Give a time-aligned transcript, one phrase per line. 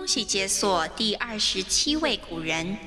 [0.00, 2.78] 恭喜解锁第二十七位古人。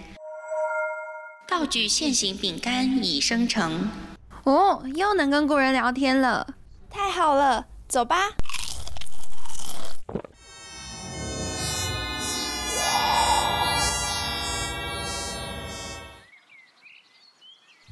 [1.48, 3.92] 道具现形饼干已生成。
[4.46, 6.56] 哦，又能跟古人聊天了，
[6.90, 8.32] 太好了，走吧。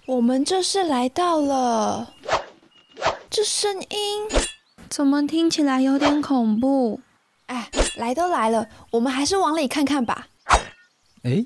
[0.07, 2.15] 我们这是来到了，
[3.29, 4.27] 这声音
[4.89, 6.99] 怎么听起来有点恐怖？
[7.51, 10.27] 哎，来都来了，我们还是往里看看吧。
[11.23, 11.45] 哎，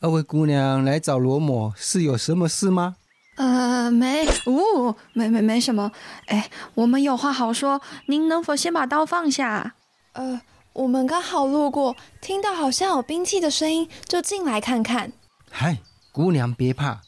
[0.00, 2.96] 二位姑娘来找罗某是有什么事吗？
[3.36, 5.92] 呃，没，哦，没没没什么。
[6.26, 9.76] 哎，我们有话好说，您能否先把刀放下？
[10.14, 10.40] 呃，
[10.72, 15.12] 我们刚好路过，听到好像有兵器的声音，就进来看看。
[15.52, 15.78] 嗨，
[16.10, 17.00] 姑娘别怕。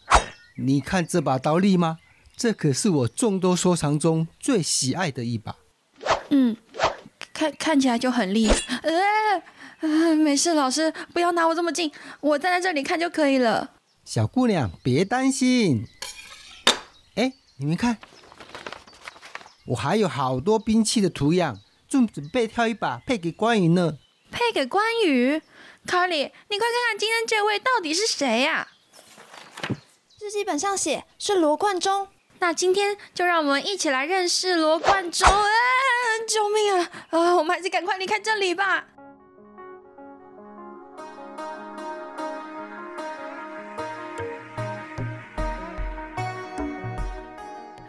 [0.56, 1.98] 你看这把刀利吗？
[2.36, 5.56] 这可是我众多收藏中最喜爱的一把。
[6.30, 6.56] 嗯，
[7.36, 8.48] 看看起来就很厉。
[8.48, 9.42] 呃，
[9.80, 13.72] 呃，没事，老师不要拿我这么近，我站在这里看就可以了。
[14.06, 15.86] 小姑娘别担心。
[17.16, 17.98] 哎，你们看，
[19.66, 23.98] 我还有好多兵器的图样，正准备挑一把配给关羽呢。
[24.30, 25.42] 配给关羽？
[25.86, 28.68] 卡里，你快看看今天这位到底是谁呀？
[30.20, 35.28] 日记本上写是罗贯中，那今天就让我们一起来认识罗贯中。
[35.28, 35.44] 啊！
[36.26, 36.90] 救命啊！
[37.10, 38.84] 啊，我们还是赶快离开这里吧。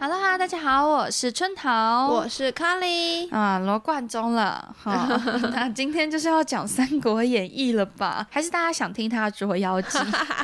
[0.08, 5.06] 大家好，我是春桃，我是卡莉啊，罗贯中了哈。
[5.52, 8.26] 那今天就是要讲《三国演义》了吧？
[8.30, 9.98] 还是大家想听他的捉妖记？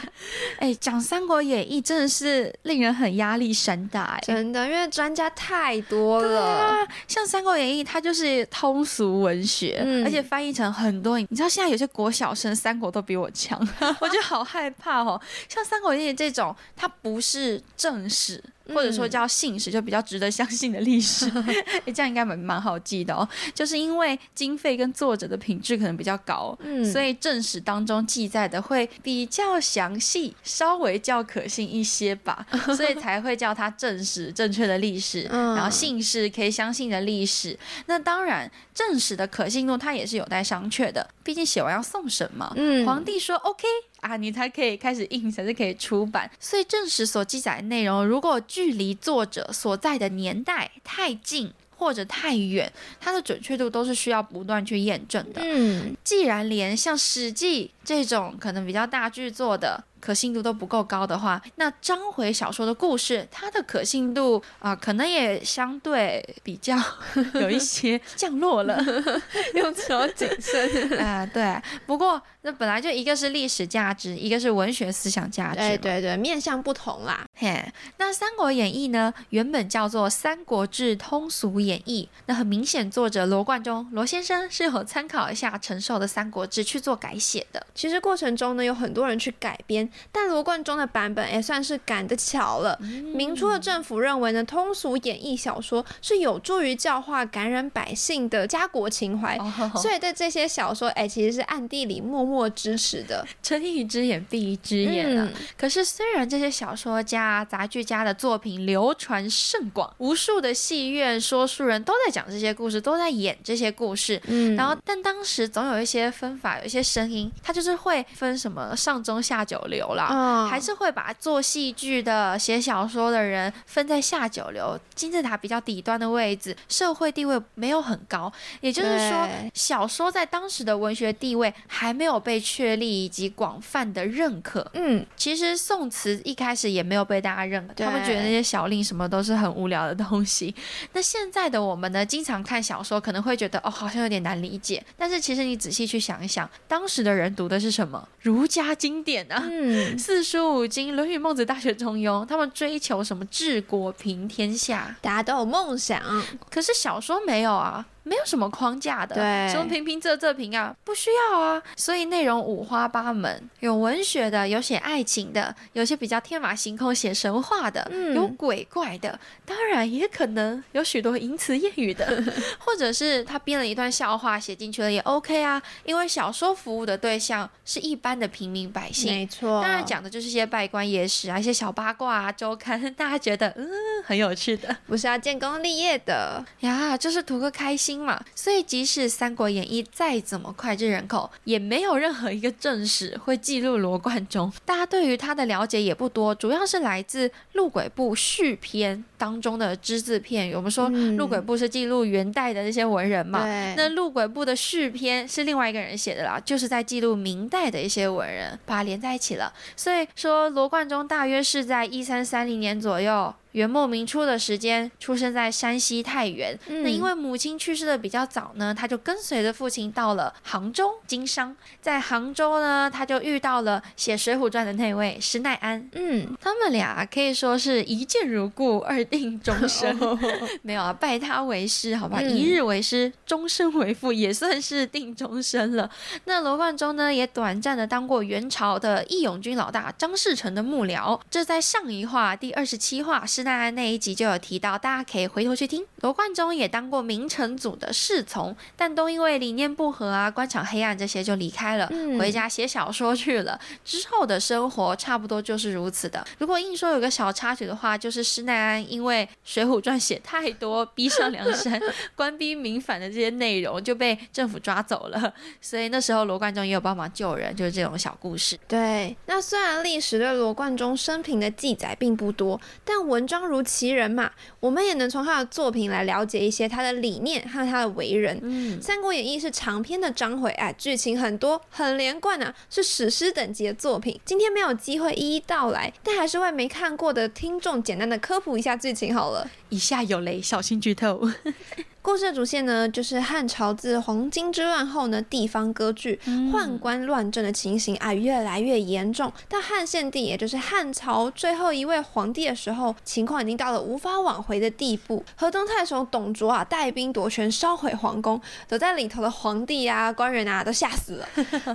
[0.59, 6.87] 哎，讲《三国演义》真的是令人很压力山大，哎，真的，因为专家太多了。
[7.09, 11.19] 像《三国演义》，它就是通俗文学，而且翻译成很多。
[11.19, 13.59] 你知道现在有些国小生三国都比我强，
[14.01, 15.19] 我觉得好害怕哦。
[15.49, 18.43] 像《三国演义》这种，它不是正史。
[18.73, 21.31] 或者说叫信史，就比较值得相信的历史，
[21.85, 23.29] 哎，这样应该蛮蛮好记的哦。
[23.53, 35.23] 就是因为经费跟作者的品质可能比较高，嗯，所以正史当中记载的会比较详细，稍微较可信一些吧， 所以才会叫它正史，正确的历史。
[35.23, 42.53] 然后信史可以相信的历史，那当然正史的可信度它也是有待商榷的，毕竟写完要送审嘛。
[42.57, 43.67] 嗯，皇帝说 OK。
[44.05, 46.31] 啊，你才可以开始印，才是可以出版。
[46.39, 52.71] 所以正史所记载的内容，如果距离作者所在的年代太近或者太远，
[53.01, 55.41] 它的准确度都是需要不断去验证的。
[55.43, 59.85] 嗯，既然连像《史记》这种可能比较大剧作的。
[60.01, 66.77] 可信度都不够高的话，那章回小说的故事，它的可信度啊，可能也相对比较
[67.41, 68.79] 有一些降落了，
[69.57, 71.25] 用词要谨慎啊。
[71.33, 77.25] 对，不过那本来就一个是历史价值，一个是文学思想价值，对对对，面向不同啦。
[77.35, 77.65] 嘿，
[77.97, 87.67] 那《三国演义》呢，原本叫做《三国志通俗演义》，那很明显，作者罗贯中罗先生是有参考一下陈寿的《三国志》去做改写的。
[87.75, 89.89] 其实过程中呢，有很多人去改编。
[90.13, 92.79] 但罗贯中的版本也算是赶得巧了。
[93.15, 99.39] 明初的政府认为呢，通俗演义小说是有助于教化、感染百姓的家国情怀，
[99.77, 103.27] 所以对这些小说，哎，其实是暗地里默默支持的。
[103.43, 105.29] 睁一只眼闭一只眼啊！
[105.57, 114.21] 可是虽然这些小说家、杂剧家的作品流传甚广，无数的戏院、说书人都在讲这些故事，都在演这些故事。
[114.27, 119.95] 嗯，然后但当时总有一些分法，有一些声音，他就是会分什么上中下九流。
[119.95, 128.33] 啦，还是会把做戏剧的、写小说的人分在下九流、金字塔比较底端的位置，社会地位没有很高。
[128.61, 134.69] 也就是说，小说在当时的文学地位还没有被确立以及广泛的认可。
[134.75, 140.53] 嗯，其实宋词一开始也没有被大家认可，他们觉得那些小令什么都是很无聊的东西。
[140.93, 144.85] 那现在的我们呢，经常看小说，可能会觉得哦，好像有点难理解。
[144.97, 148.09] 但是其实你仔细去想一想，当时的人读的是什么？
[148.21, 149.43] 儒家经典啊。
[149.51, 149.99] 嗯。
[149.99, 154.97] 四书五经、论语、孟子、大学、中庸，他们追求什么治国平天下？
[155.01, 156.03] 大家都有梦想，
[156.51, 157.87] 可是小说没有啊。
[158.05, 161.61] 没有什么框架的，对，什么平平仄仄平啊，不需要啊。
[161.75, 172.23] 所以内容五花八门，有文学的，有写爱情的，有些比较天马行空写神话的，有鬼怪的，当然也可能有许多淫词艳语的，
[172.61, 175.61] 或者是他编了一段笑话写进去了也 OK 啊。
[175.85, 183.67] 因为小说服务的对象是一般的平民百姓，没错，当然讲的就是一些拜官野史啊，一些小八卦啊，周刊，大家觉得嗯
[184.05, 187.94] 很有趣的，不是要建功立业的呀，就是图个开心。
[187.95, 188.21] 心嘛。
[188.35, 194.53] 所以即使《三国演义》再怎么脍炙人口，也没有任何一个正史会记录罗贯中。
[194.65, 200.55] 大家对于他的了解也不多，主要是来自《陆鬼部续篇》当中的只字片语。
[200.55, 203.45] 我们说《陆鬼部》是记录元代的那些文人嘛，
[203.77, 209.53] 那《陆鬼部》的续篇是另外一个人写的啦，就是在记录明代的一些文人，把它连在一起了。
[209.77, 213.35] 所以说，罗贯中大约是在一三三零年左右。
[213.55, 216.59] 元末明初的时间，出生在山西太原。
[216.67, 221.55] 那因为母亲去世的比较早呢，他就跟随着父亲到了杭州经商。
[221.81, 225.89] 在杭州呢，他就遇到了写《水浒传》的那位施耐庵。
[225.93, 229.97] 嗯，他们俩可以说是一见如故，二定终身。
[230.63, 235.89] 没有啊，拜他为师，好吧，一日为师，终身为父，也算是定终身了。
[236.25, 241.21] 那罗贯中呢，也短暂的当过元朝的义勇军老大张士诚的幕僚。
[241.31, 243.44] 这在上一话第二十七话是。
[243.45, 245.85] 那那一集就有提到，大家可以回头去听。
[246.01, 253.59] 罗贯中也当过明成祖的侍从，但都因为理念不合啊、官场黑暗这些就离开了，回家写小说去了。
[253.85, 256.27] 之后的生活差不多就是如此的。
[256.39, 261.81] 如果硬说有个小插曲的话，就是施耐庵因为《水浒传》写太多逼上梁山、
[262.17, 265.33] 官逼民反的这些内容，就被政府抓走了。
[265.61, 268.59] 所以那时候罗贯中也有帮忙救人，就是这种小故事。
[268.67, 273.45] 对，那虽然历史对罗贯中生平的记载并不多，但文章。
[273.45, 278.39] 张如其人嘛，我们也能从他的作品来了解一些他的理念和他的为人。
[278.41, 284.21] 嗯，《三国演义》是长篇的章回，哎，剧情很多，很连贯啊，是史诗等级的作品。
[284.25, 289.51] 今天没有机会一一道来，但还是为没看过的听众简单的科普一下剧情好了。
[289.71, 291.29] 以下有雷，小心剧透。
[292.05, 296.21] 故事的主线呢，就是汉朝自黄巾之乱后呢，地方割据、
[296.53, 299.33] 宦官乱政的情形啊，越来越严重。
[299.49, 305.25] 到汉献帝，也就是汉朝最后一位皇帝的时候，情况已经到了无法挽回的地步。
[305.35, 311.27] 河东太守董卓啊，带兵夺权，烧毁皇宫，躲在里头的皇帝啊、官员啊，都吓死了。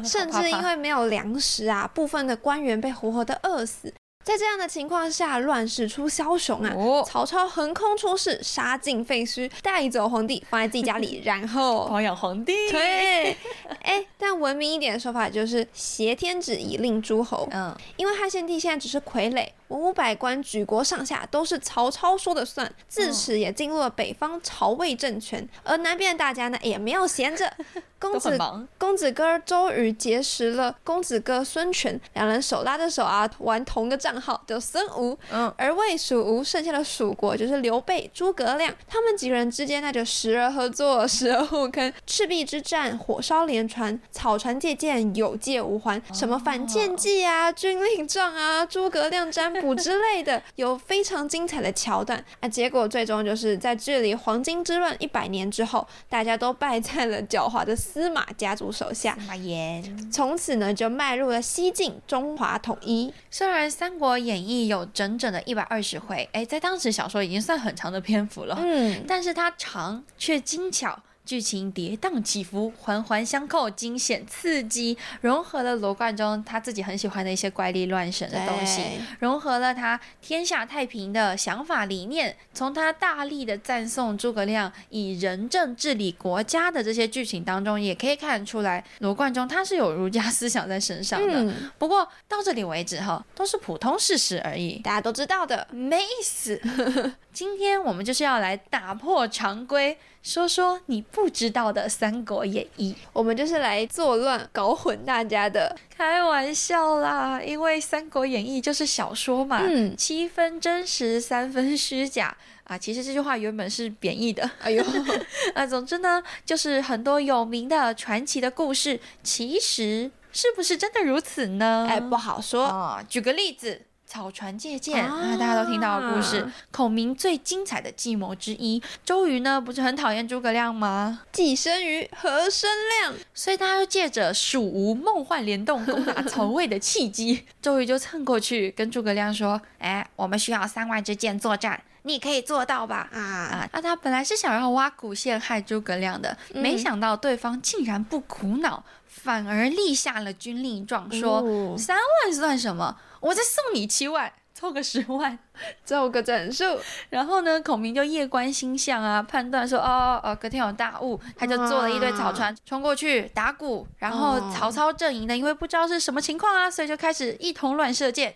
[0.06, 3.92] 甚至因为没有粮食啊，部分的官员被活活的饿死。
[4.30, 6.72] 在这样的情况下，乱世出枭雄啊！
[7.04, 12.54] 曹操横空出世，杀尽废墟，带走皇帝，放在自己家里， 然后保养皇帝。
[12.70, 13.36] 对，
[13.82, 17.48] 哎，但文明一点的说法就是挟天子以令诸侯。
[17.50, 19.48] 嗯，因为汉献帝现在只是傀儡。
[19.70, 25.48] 文武百官、举国上下都是曹操说的算，自此也进入了北方曹魏政权。
[25.64, 27.52] 而南边的大家呢，也没有闲着。
[28.00, 28.40] 公子
[28.78, 35.18] 公子哥周瑜结识了公子哥孙权，两人手拉着手啊，玩同个账号叫孙吴。
[35.32, 41.92] 嗯，而魏蜀吴剩下的蜀国就是刘备、诸葛亮，他们几个人之间那就时而合作，时而互坑。
[42.06, 46.02] 赤壁之战，火烧连船，草船借箭，有借无还。
[46.14, 49.50] 什么反间计啊，军令状啊，诸葛亮占。
[49.62, 59.14] 卜之类的有非常精彩的桥段啊，结果最终就是在距离黄巾之乱一百年之后，大家都败在了狡猾的司马家族手下。
[59.14, 63.14] 司马炎从此呢就迈入了西晋中华统一。
[63.32, 70.98] 虽然《三国演绎》有整整的一百二十回，哎，在当时小说已经算很长的篇幅了，嗯，但是它长却精巧。
[71.30, 78.82] 剧情跌宕起伏，环环相扣，惊险刺激，融合了罗贯中他自己很喜欢的一些怪力乱神的东西，
[79.20, 82.36] 融合了他天下太平的想法理念。
[82.52, 91.54] 从他大力的赞颂诸葛亮以仁政治理国家的这些剧情当中，也可以看出来，罗贯中他是有儒家思想在身上的。
[91.78, 96.60] 不过到这里为止哈，都是普通事实而已，大家都知道的，没意思。
[97.32, 102.94] 今天我们就是要来打破常规，说说你不知道的《三国演义》。
[103.14, 105.76] 我们就是来作乱、搞混大家的。
[105.96, 109.62] 开玩笑啦，因为《三国演义》就是小说嘛，
[109.96, 112.78] 七分真实，三分虚假啊。
[112.78, 114.50] 其实这句话原本是贬义的。
[114.60, 114.84] 哎呦，
[115.54, 121.88] 啊，总之呢，就是很多有名的传奇的故事，其实是不是真的如此呢？
[121.90, 123.06] 哎，不好说啊。
[123.08, 123.84] 举个例子。
[124.10, 126.44] 草船借箭啊，大家都听到的故事。
[126.72, 131.22] 孔明最精彩的计谋之一，周瑜呢不是很讨厌诸葛亮吗？
[131.32, 132.68] 既生瑜，何生
[133.04, 133.14] 亮？
[133.36, 143.70] 所以他就借着蜀吴梦幻联动攻打曹魏的契机，周瑜就蹭过去跟诸葛亮说：“哎，我们需要三万支箭作战，你可以做到吧？”啊啊！
[143.72, 155.40] 那他本来是想要挖苦陷害诸葛亮的，没想到对方竟然不苦恼，反而立下了军令状，说：“三万算什么？”我再送你七万，凑个十万，
[155.86, 156.78] 凑个整数。
[157.10, 163.88] 然后呢，孔明就夜观星象啊，判断说，哦哦，隔天有大雾，他就做了一堆草船冲过去打鼓。
[164.00, 168.36] 然后曹操阵营呢，因为不知道是什么情况啊，所以就开始一同乱射箭，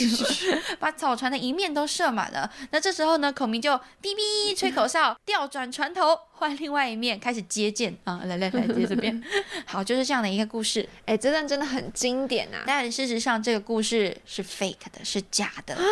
[0.78, 2.50] 把草船的一面都射满了。
[2.70, 9.22] 那这时候呢，孔明就哔哔吹口哨，调转船头，换另外一面开始接见啊，来来来， 接这边。
[9.66, 10.88] 好，就是这样的一个故事。
[11.04, 12.62] 哎，这段真的很经典啊！
[12.64, 15.82] 但事实上，这个故事是 fake 的，是假的啊！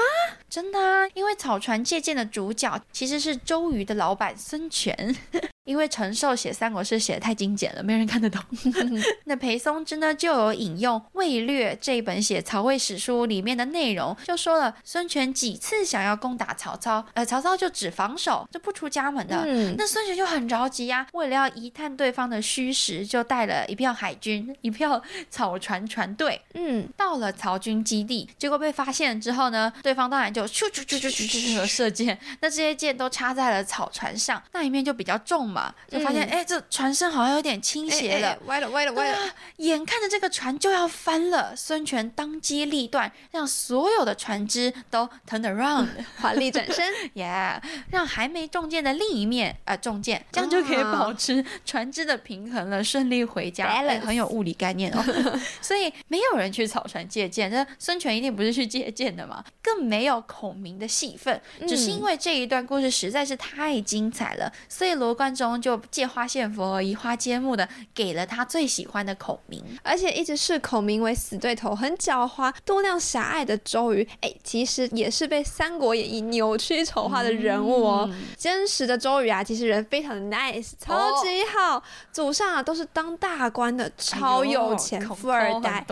[0.49, 5.17] 真的啊，因为草船借箭的主角其实是周瑜的老板孙权。
[5.67, 8.41] 因为陈寿写三国诗写的太精简了，没人看得懂。
[9.27, 19.45] 那裴松之呢，就有引用《魏略》这一本写曹魏史书里面的内容，就说了孙权几次想要攻打曹操，呃，曹操就只防守，就不出家门的。
[19.77, 35.47] 那孙权就很着急呀，为了要一探对方的虚实，就带了一票海军，一票草船船队，嗯，到了曹军基地，结果被发现之后呢，对方当然就咻咻咻咻咻咻射箭，那这些箭都插在了草船上，那一面就比较重。
[35.56, 35.56] 嘛，
[35.89, 39.19] 就发现哎，这船身好像有点倾斜了，歪了，歪了，歪了。
[39.59, 45.89] 眼看着这个船就要翻了，孙权当机立断，让所有的船只都 turn around，
[46.21, 47.59] 华丽转身， yeah，
[47.91, 53.83] 让还没中箭的另一面啊中箭，这样就可以保持船只的平衡了，顺利回家。
[54.01, 55.03] 很有物理概念哦。
[55.63, 65.46] 所以没有人去草船借箭，这孙权一定不是去借箭的嘛，更没有孔明的戏份，只是因为这一段故事实在是太精彩了，所以罗贯中。
[65.61, 78.11] 就借花献佛，移花接木的给了他最喜欢的孔明，而且一直视孔明为死对头，很狡猾、多量狭隘的周瑜，哎，其实也是被《三国演义》扭曲丑化的人物哦。
[78.39, 85.85] 真实的周瑜啊，其实人非常的 nice，超级好，祖上啊都是当大官的，超有钱富二代，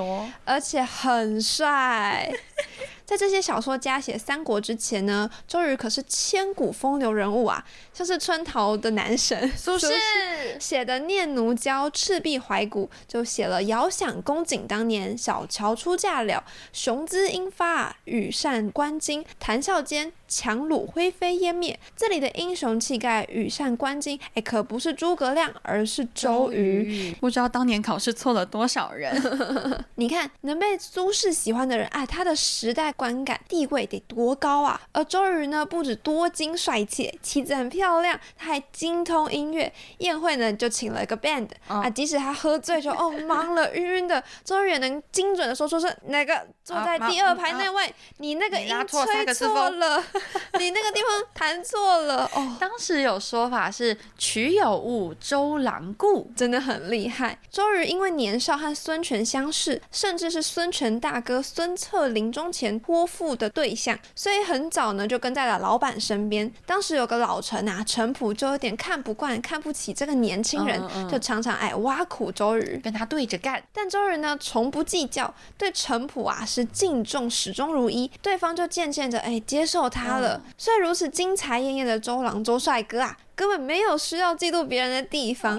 [0.46, 2.32] 而且很帅。
[3.04, 9.92] 在这些小说家写三国之前呢，周瑜可是千古风流人物啊，像是春桃的男神苏轼
[10.58, 16.42] 写的《念奴娇·赤壁怀古》，就写了遥想公瑾当年，小乔出嫁了，
[16.72, 20.12] 雄姿英发，羽扇纶巾，谈笑间。
[20.26, 27.14] 强弩灰飞烟灭，这里的英雄气概、羽扇纶巾，哎，可不是诸葛亮，而是周瑜。
[27.20, 29.14] 不知道当年考试错了多少人。
[29.94, 34.78] 你看，能被苏轼喜欢的人，哎，他的时代观感、地位得多高啊！
[34.92, 39.72] 而周瑜呢，不止多金帅气，妻子很漂亮，他还精通音乐。
[39.98, 50.04] 宴会呢，就请了一个 band 啊，即使他喝醉就哦，忙了，晕晕的，周瑜也能精准的说出是哪个坐在第二排那位，你那个音吹错了。
[50.58, 52.56] 你那个地方弹错了 哦。
[52.60, 57.38] 当时有说法是曲有误，周郎顾真的很厉害。
[57.50, 66.52] 周瑜因为年少和孙权相识，甚至是孙权大哥孙策临终前托付的对象，所以很早呢就跟在了老板身边。
[66.66, 70.78] 当时有个老陈啊，陈普就有点看不惯、看不起这个年轻人，
[71.10, 73.62] 就常常爱挖苦周瑜，跟他对着干。
[73.72, 79.94] 但周瑜呢从不计较，对陈普啊是敬重始终如一，对方就渐渐的哎接受他。
[79.94, 83.16] 他了，所以如此精彩艳艳的周郎周帅哥啊。
[83.36, 85.58] 根本没有需要嫉妒别人的地方，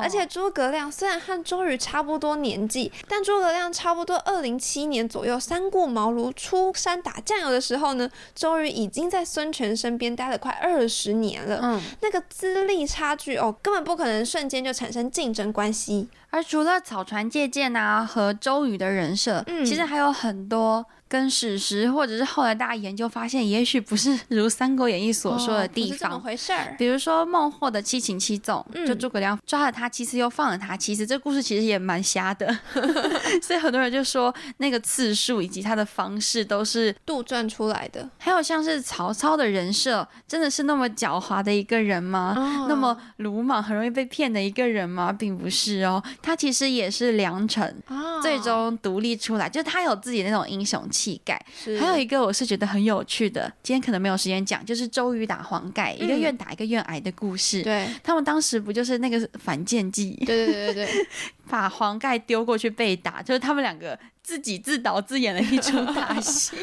[0.00, 11.58] 而且诸葛亮虽然和周瑜差不多年纪，但诸葛亮差不多二零七年左右三顾茅庐出山打酱油的时候呢，周瑜已经在孙权身边待了快二十年了。
[11.62, 16.08] 嗯，那个资历差距哦，根本不可能瞬间就产生竞争关系。
[16.30, 20.84] 而除了草船借箭啊和周瑜的人设，嗯其实还有很多
[21.16, 25.98] 跟史实或者是后来大家研究发现，也许不是如《三国演义》所说的地方。
[25.98, 26.74] 怎么回事儿？
[26.78, 27.26] 比如说。
[27.26, 32.46] 孟获的七擒七纵，就诸葛亮抓了他七次又放了他七次，这故事其实也蛮瞎的，
[33.42, 38.08] 所以很多人就说那个次数以及他的方式都是杜撰出来的。
[38.18, 42.66] 还有像是曹操的人设，真的是那么狡猾的一个人吗？
[42.68, 45.12] 那么鲁莽、很容易被骗的一个人吗？
[45.12, 47.82] 并不是哦，他其实也是良臣，
[48.22, 51.44] 最终独立出来，就是他有自己那种英雄气概。
[51.80, 57.12] 还有一个我是觉得很有趣的，今天可能没有时间讲，就是周瑜打黄盖，一个愿打一个愿挨的。
[57.16, 60.14] 故事，对他们当时不就是那个反间计？
[60.26, 61.06] 对对对对对，
[61.48, 63.98] 把黄盖丢过去被打，就是他们两个。
[64.26, 66.56] 自己自导自演了一出大戏，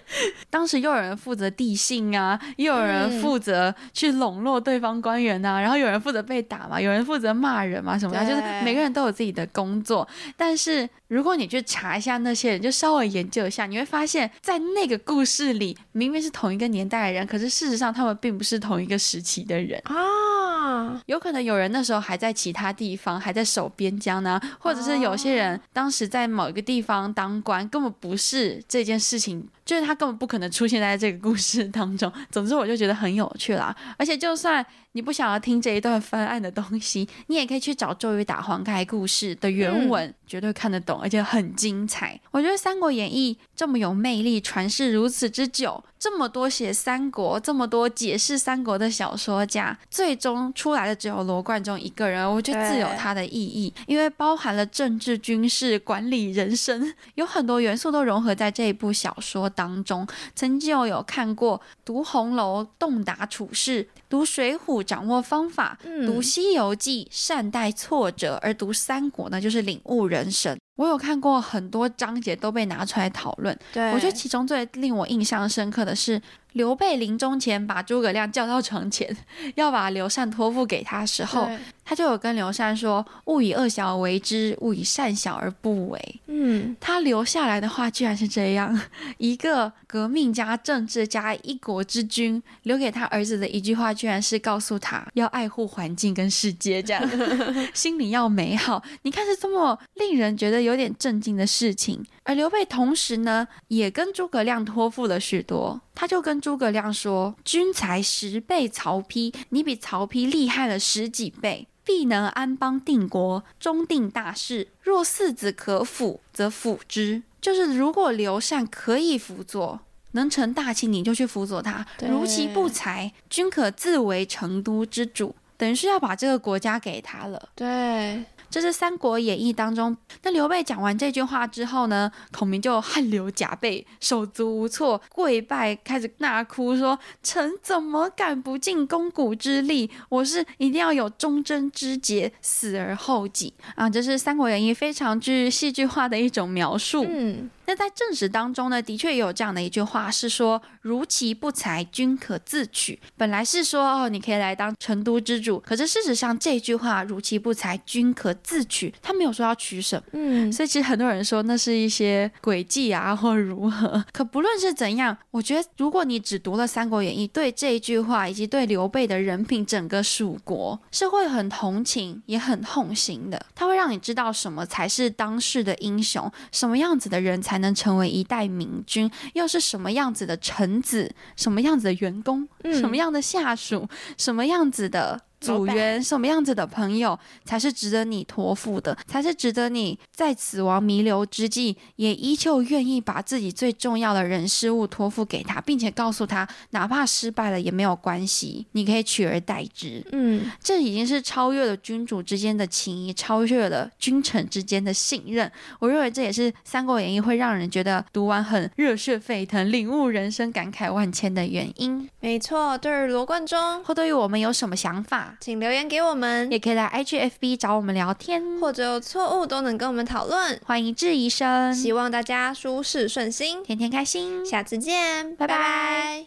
[0.48, 10.08] 当时又有人负责递信啊，又有人负责去笼络对方官员呐，然后有人负责被打嘛，有人负责骂人嘛，什么的，就是每个人都有自己的工作。
[10.34, 21.02] 但是如果你去查一下那些人，就稍微研究一下，你会发现在那个故事里，明明是同一个年代的人，可是事实上他们并不是同一个时期的人啊。
[21.04, 27.09] 有可能有人那时候还在其他地方，还在守边疆呢，或者是有些人当时在某一个地方。
[27.12, 29.48] 当官根本不是这件事情。
[29.70, 32.12] 就是他根本不可能出现在这个故事当中。
[32.28, 33.72] 总之，我就觉得很有趣啦。
[33.96, 42.20] 而且，就算你不想要听这一段翻案的东西，你也可以去找《周瑜打黄盖》故事的原文，绝对看得懂，而且很精彩。
[42.32, 60.06] 我觉得《三国演义》这么有魅力，传世如此之久，这么多写三国、这么多解释三国的小说家，最终出来的只有罗贯中一个人，我觉得自有它的意义，因为包含了政治、军事、管理、人生，有很多元素都融合在这一部小说当中。
[60.34, 64.82] 曾经有有看过读《红楼》洞达处事，读《水浒》。
[64.82, 70.58] 掌握方法，读《西游记》善待挫折，而读《三国》呢，就是领悟人生。
[70.80, 76.18] 我有看过很多章节都被拿出来讨论，对我觉得其中最令我印象深刻的是。
[76.54, 79.16] 刘备临终前把诸葛亮叫到床前，
[79.54, 81.48] 要把刘禅托付给他时候，
[81.84, 88.76] 他就有跟刘禅说：“勿以恶小而为之，勿以善小而不为。”嗯，他留下来的话居然是这样
[89.18, 97.10] 一个革命家、政治家、一国之君留给他儿子的一句话，居然是告诉他要爱护环境跟世界，这样
[97.72, 98.82] 心里要美好。
[99.02, 102.04] 你看是这么令人觉得有点震惊的事情。
[102.24, 105.80] 而刘备同时呢，也跟诸葛亮托付了许多。
[105.94, 114.68] 他就跟诸葛亮说：“君才十倍曹丕，你比曹丕厉害了十几倍，必能安邦定国，终定大事。
[114.80, 117.22] 若四子可辅，则辅之。
[117.40, 119.80] 就是如果刘禅可以辅佐，
[120.12, 125.34] 能成大器，你就去辅佐他；如其不才，君可自为成都之主。
[125.56, 128.24] 等于是要把这个国家给他了。”对。
[128.50, 139.90] 这是《三国演义》当中，那刘备讲完这句话之后呢，孔明就汗流浃背、手足无措，跪拜，开始大哭，说：“臣怎么敢不尽肱骨之力？
[140.08, 147.06] 我是一定要有忠贞之节，死而后己啊！”这是《三国演义》非常具戏剧化的一种描述。
[147.08, 147.48] 嗯。
[147.66, 152.98] 那在正史当中呢，的确也有这样的一句话，是说“如其不才，君可自取”。
[153.16, 160.02] 本来是说哦，你可以来当成都之主，可是事实上这句话“如其不才，君可自取”，他没有说要取什么。
[160.14, 164.04] 嗯，所以其实很多人说那是一些诡计啊，或如何。
[164.12, 173.40] 可不论是怎样，我觉得如果你只读了《三国演义》，对这一句话以及对刘备的人品、整个蜀国是会很同情，也很痛心的。
[173.54, 177.60] 他会让你知道什么才是当世的英雄，什么样子的人才。
[177.60, 181.14] 能成为一代明君，又是什么样子的臣子？
[181.36, 182.48] 什么样子的员工？
[182.72, 183.86] 什么样的下属？
[184.16, 185.20] 什么样子的？
[185.40, 188.96] 组员什么样子的朋友才是值得你托付的？
[189.06, 200.04] 才是值得你在死亡弥留之际，也依旧愿意把自己最重要的人事物托付给他，并且告诉他，哪怕失败了也没有关系，你可以取而代之。
[200.12, 205.50] 嗯，这已经是超越了君主之间的情谊，超越了君臣之间的信任。
[205.78, 212.08] 我认为这也是《三国演义》会让人觉得读完很热血沸腾、领悟人生、感慨万千的原因。
[212.20, 215.29] 没错，对于罗贯中或对于我们有什么想法？
[215.38, 220.60] 请留言给我们，也可以来 IGFB 找我们聊天，或者有错误都能跟我们讨论。
[220.64, 224.44] 欢迎质疑声，希望大家舒适顺心，天天开心。
[224.44, 226.18] 下次见，拜拜。